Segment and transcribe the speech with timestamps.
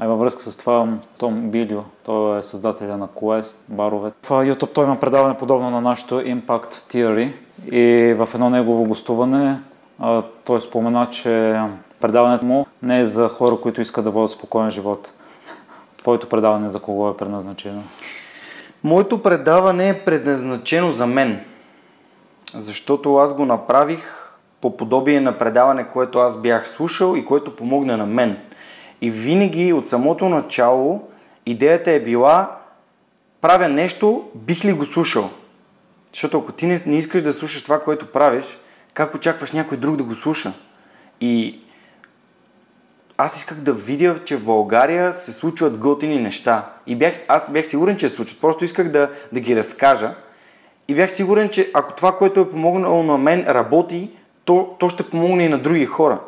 [0.00, 0.88] А във връзка с това
[1.18, 4.10] Том Билио, той е създателя на Quest, барове.
[4.22, 7.32] В YouTube той има предаване подобно на нашото Impact Theory
[7.72, 9.60] и в едно негово гостуване
[10.44, 11.60] той спомена, че
[12.00, 15.12] предаването му не е за хора, които искат да водят спокоен живот.
[15.96, 17.82] Твоето предаване за кого е предназначено?
[18.84, 21.40] Моето предаване е предназначено за мен,
[22.54, 27.96] защото аз го направих по подобие на предаване, което аз бях слушал и което помогна
[27.96, 28.36] на мен.
[29.00, 31.08] И винаги от самото начало
[31.46, 32.58] идеята е била
[33.40, 35.30] правя нещо, бих ли го слушал?
[36.12, 38.58] Защото ако ти не, не искаш да слушаш това, което правиш,
[38.94, 40.52] как очакваш някой друг да го слуша?
[41.20, 41.60] И
[43.20, 46.72] аз исках да видя, че в България се случват готини неща.
[46.86, 48.40] И бях, аз бях сигурен, че се случват.
[48.40, 50.14] Просто исках да, да ги разкажа.
[50.88, 54.10] И бях сигурен, че ако това, което е помогнало на мен, работи,
[54.44, 56.20] то, то ще помогне и на други хора.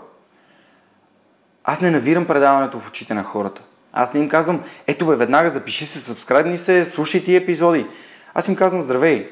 [1.73, 3.63] Аз не навирам предаването в очите на хората.
[3.93, 7.87] Аз не им казвам, ето бе, веднага запиши се, сабскрайбни се, слушай тия епизоди.
[8.35, 9.31] Аз им казвам, здравей,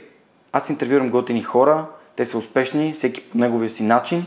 [0.52, 4.26] аз интервюрам готини хора, те са успешни, всеки по неговия си начин.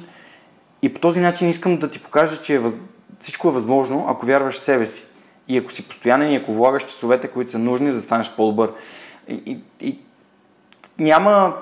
[0.81, 2.77] И по този начин искам да ти покажа, че е въз...
[3.19, 5.05] всичко е възможно, ако вярваш в себе си.
[5.47, 8.71] И ако си постоянен и ако влагаш часовете, които са нужни, за да станеш по-добър.
[9.27, 9.99] И, и, и
[11.01, 11.53] няма...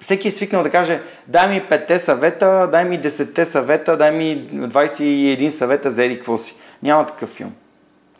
[0.00, 4.48] Всеки е свикнал да каже, дай ми 5 съвета, дай ми 10 съвета, дай ми
[4.52, 6.56] 21 съвета за еди какво си.
[6.82, 7.52] Няма такъв филм.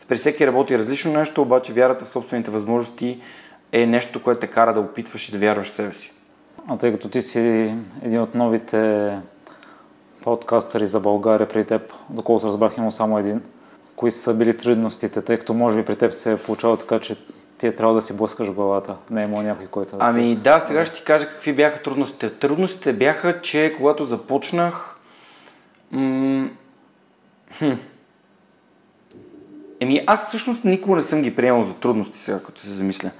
[0.09, 3.21] При всеки работи различно нещо, обаче вярата в собствените възможности
[3.73, 6.13] е нещо, което те кара да опитваш и да вярваш в себе си.
[6.69, 9.19] А тъй като ти си един от новите
[10.23, 13.41] подкастъри за България при теб, доколкото разбрах има само един,
[13.97, 17.17] кои са били трудностите, тъй като може би при теб се е получава така, че
[17.63, 18.97] ти е трябва да си блъскаш главата.
[19.11, 19.97] Не е имал някой, който...
[19.99, 22.31] Ами да, сега ще ти кажа какви бяха трудностите.
[22.31, 24.97] Трудностите бяха, че когато започнах...
[25.91, 26.49] М-
[27.59, 27.73] хм,
[29.81, 33.11] Еми аз всъщност никога не съм ги приемал за трудности сега, като се замисля.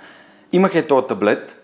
[0.53, 1.57] Имах е този таблет,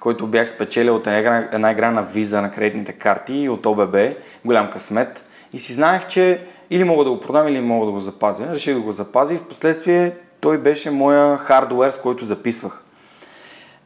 [0.00, 3.96] който бях спечелил от една една игра на виза на кредитните карти и от ОББ,
[4.44, 5.24] голям късмет.
[5.52, 6.40] И си знаех, че
[6.70, 8.46] или мога да го продам, или мога да го запазя.
[8.52, 10.12] Реших да го запазя и в последствие
[10.44, 12.82] той беше моя хардуер, с който записвах.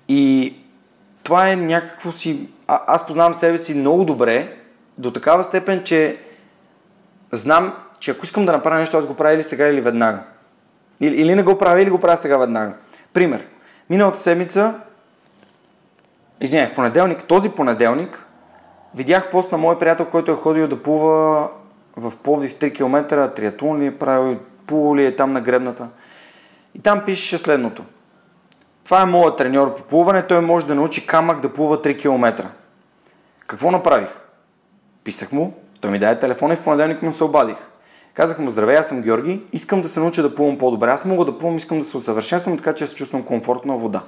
[0.09, 0.55] И
[1.23, 2.49] това е някакво си...
[2.67, 4.57] А, аз познавам себе си много добре,
[4.99, 6.17] до такава степен, че
[7.33, 10.23] знам, че ако искам да направя нещо, аз го правя или сега, или веднага.
[11.01, 12.73] Или, или не го правя, или го правя сега веднага.
[13.13, 13.47] Пример.
[13.91, 14.75] Миналата седмица
[16.41, 18.27] извинявай, в понеделник, този понеделник,
[18.95, 21.49] видях пост на мой приятел, който е ходил да плува
[21.97, 24.37] в Пловдив 3 км, триатлон ли е правил,
[24.67, 25.89] плува ли е там на гребната.
[26.79, 27.85] И там пишеше следното.
[28.85, 32.49] Това е моят треньор по плуване, той може да научи камък да плува 3 км.
[33.47, 34.09] Какво направих?
[35.05, 37.57] Писах му, той ми даде телефон и в понеделник му се обадих.
[38.15, 40.91] Казах му, здравей, аз съм Георги, искам да се науча да плувам по-добре.
[40.91, 44.03] Аз мога да плувам, искам да се усъвършенствам, така че се чувствам комфортно в вода.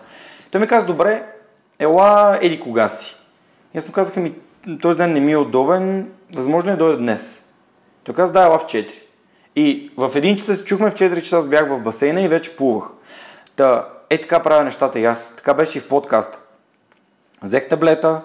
[0.51, 1.27] Той ми каза, добре,
[1.79, 3.17] ела, еди кога си.
[3.75, 4.35] И аз му казах, ми,
[4.83, 7.45] този ден не ми е удобен, възможно е дойде днес.
[8.05, 9.10] Той каза, да, ела в 4.
[9.57, 12.89] И в един час се чухме, в 4 часа бях в басейна и вече плувах.
[13.57, 15.37] Та, е така правя нещата и аз.
[15.37, 16.39] Така беше и в подкаста.
[17.43, 18.21] Взех таблета,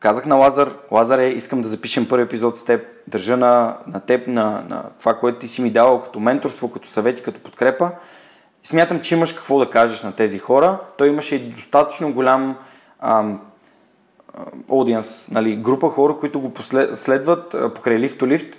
[0.00, 4.00] казах на Лазар, Лазар е, искам да запишем първи епизод с теб, държа на, на
[4.00, 7.90] теб, на, на това, което ти си ми давал като менторство, като съвети, като подкрепа.
[8.62, 10.78] Смятам, че имаш какво да кажеш на тези хора.
[10.98, 12.56] Той имаше и достатъчно голям
[14.70, 18.56] аудиенс, нали, група хора, които го послед, следват покрай лифт лифт.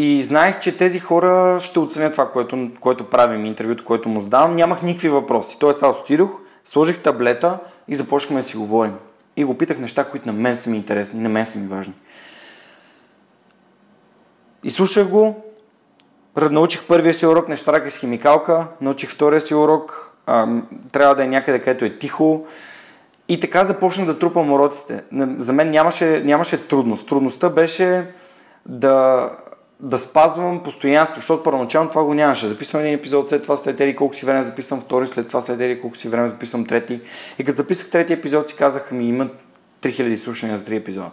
[0.00, 4.56] И знаех, че тези хора ще оценят това, което, което правим, интервюто, което му задавам.
[4.56, 5.58] Нямах никакви въпроси.
[5.60, 8.94] Тоест аз отидох, сложих таблета и започнахме да си говорим.
[9.36, 11.94] И го питах неща, които на мен са ми интересни, на мен са ми важни.
[14.64, 15.44] И слушах го,
[16.50, 20.48] научих първия си урок, неща с химикалка, научих втория си урок, а,
[20.92, 22.46] трябва да е някъде, където е тихо,
[23.28, 25.02] и така започнах да трупам уроците.
[25.38, 27.08] За мен нямаше, нямаше трудност.
[27.08, 28.06] Трудността беше
[28.66, 29.30] да,
[29.80, 32.46] да спазвам постоянство, защото първоначално това го нямаше.
[32.46, 35.60] Записвам един епизод, след това след ери колко си време записвам втори, след това след
[35.60, 37.00] ери колко си време записвам трети.
[37.38, 39.28] И като записах трети епизод си казаха ми има
[39.82, 41.10] 3000 слушания за три епизода.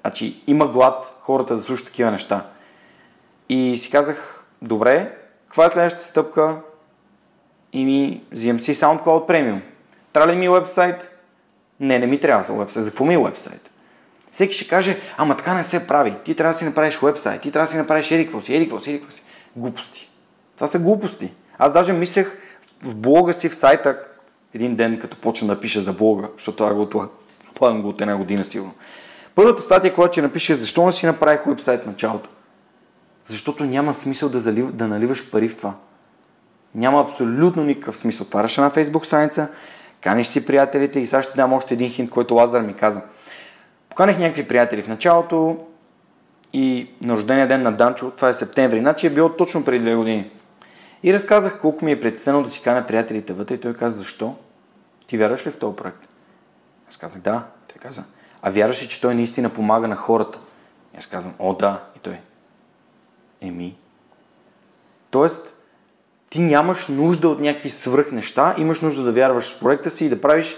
[0.00, 2.46] Значи има глад хората да слушат такива неща.
[3.48, 5.16] И си казах, добре,
[5.46, 6.56] каква е следващата стъпка?
[7.72, 9.60] И ми взимам си SoundCloud Premium.
[10.12, 11.08] Трябва ли ми вебсайт?
[11.80, 12.84] Не, не ми трябва за вебсайт.
[12.84, 13.70] За какво ми е вебсайт?
[14.38, 16.14] Всеки ще каже, ама така не се прави.
[16.24, 18.90] Ти трябва да си направиш вебсайт, ти трябва да си направиш едикво си, едикво си,
[18.90, 19.22] едикво си.
[19.56, 20.10] Глупости.
[20.54, 21.32] Това са глупости.
[21.58, 22.38] Аз даже мислех
[22.82, 23.98] в блога си, в сайта,
[24.54, 27.08] един ден, като почна да пиша за блога, защото това го
[27.54, 28.74] планам го от една година сигурно.
[29.34, 32.30] Първата статия, която ще напише, защо не си направих вебсайт началото.
[33.24, 35.74] защото няма смисъл да, залив, да наливаш пари в това.
[36.74, 38.26] Няма абсолютно никакъв смисъл.
[38.26, 39.48] Отваряш една фейсбук страница,
[40.00, 43.02] каниш си приятелите и сега ще дам още един хинт, който Лазар ми каза.
[43.98, 45.56] Поканих някакви приятели в началото
[46.52, 49.94] и на рождения ден на Данчо, това е септември, значи е било точно преди две
[49.94, 50.30] години.
[51.02, 54.36] И разказах колко ми е предстено да си каня приятелите вътре и той каза, защо?
[55.06, 56.08] Ти вярваш ли в този проект?
[56.88, 57.42] Аз казах, да.
[57.68, 58.04] Той каза,
[58.42, 60.38] а вярваш ли, че той наистина помага на хората?
[60.98, 61.82] Аз казвам, о да.
[61.96, 62.18] И той,
[63.40, 63.76] еми.
[65.10, 65.54] Тоест,
[66.30, 70.08] ти нямаш нужда от някакви свръх неща, имаш нужда да вярваш в проекта си и
[70.08, 70.56] да правиш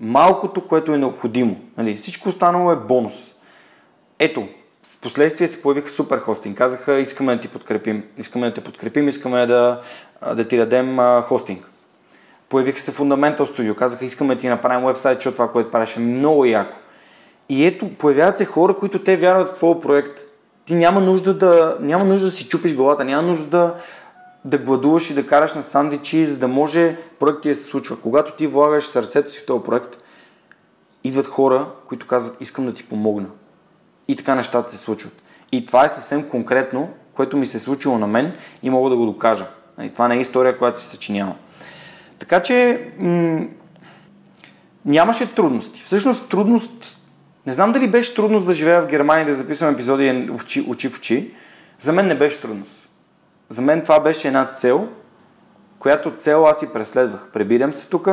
[0.00, 1.56] малкото, което е необходимо.
[1.78, 1.96] Нали?
[1.96, 3.14] Всичко останало е бонус.
[4.18, 4.48] Ето,
[4.88, 6.58] в последствие се появиха супер хостинг.
[6.58, 9.80] Казаха, искаме да ти подкрепим, искаме да те подкрепим, искаме да,
[10.34, 11.70] да ти дадем а, хостинг.
[12.48, 16.44] Появиха се Fundamental Studio, казаха, искаме да ти направим вебсайт, защото това, което правеше много
[16.44, 16.76] яко.
[17.48, 20.20] И ето, появяват се хора, които те вярват в твоя проект.
[20.64, 23.74] Ти няма нужда да, няма нужда да си чупиш главата, няма нужда да,
[24.46, 28.00] да гладуваш и да караш на сандвичи, за да може проект ти да се случва.
[28.00, 29.96] Когато ти влагаш сърцето си в този проект,
[31.04, 33.26] идват хора, които казват, искам да ти помогна.
[34.08, 35.22] И така нещата се случват.
[35.52, 38.32] И това е съвсем конкретно, което ми се е случило на мен
[38.62, 39.46] и мога да го докажа.
[39.78, 41.34] Нали, това не е история, която се съчинява.
[42.18, 43.46] Така че м-
[44.84, 45.80] нямаше трудности.
[45.80, 46.98] Всъщност трудност,
[47.46, 50.88] не знам дали беше трудност да живея в Германия и да записвам епизоди очи, очи
[50.88, 51.34] в очи.
[51.78, 52.85] За мен не беше трудност.
[53.48, 54.88] За мен това беше една цел,
[55.78, 57.30] която цел аз си преследвах.
[57.32, 58.08] Пребирам се тук,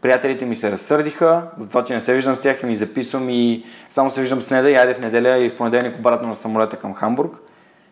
[0.00, 3.30] приятелите ми се разсърдиха за това, че не се виждам с тях и ми записвам
[3.30, 6.34] и само се виждам с неда и айде в неделя и в понеделник обратно на
[6.34, 7.38] самолета към Хамбург.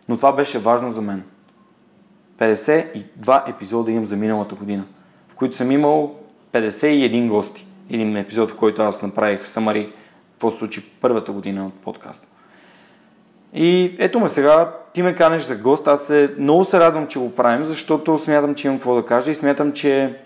[0.09, 1.23] Но това беше важно за мен.
[2.39, 4.85] 52 епизода имам за миналата година,
[5.29, 6.15] в които съм имал
[6.53, 7.67] 51 гости.
[7.91, 9.93] Един епизод, в който аз направих самари,
[10.33, 12.27] какво случи първата година от подкаста.
[13.53, 17.19] И ето ме сега, ти ме канеш за гост, аз се, много се радвам, че
[17.19, 20.19] го правим, защото смятам, че имам какво да кажа и смятам, че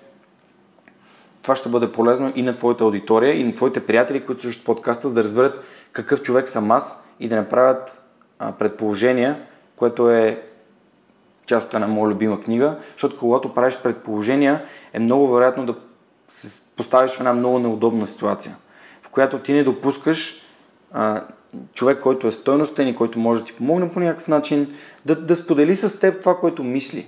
[1.43, 5.09] това ще бъде полезно и на твоята аудитория, и на твоите приятели, които слушат подкаста,
[5.09, 8.03] за да разберат какъв човек съм аз и да направят
[8.39, 9.41] а, предположения,
[9.77, 10.43] което е
[11.47, 15.75] част от една моя любима книга, защото когато правиш предположения, е много вероятно да
[16.29, 18.57] се поставиш в една много неудобна ситуация,
[19.03, 20.46] в която ти не допускаш
[20.93, 21.23] а,
[21.75, 24.75] човек, който е стойностен и който може да ти помогне по някакъв начин,
[25.07, 27.07] да, да сподели с теб това, което мисли.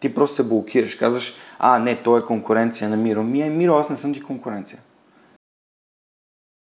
[0.00, 3.22] Ти просто се блокираш, казваш, а, не, то е конкуренция на Миро.
[3.22, 4.78] Ми е, Миро, аз не съм ти конкуренция.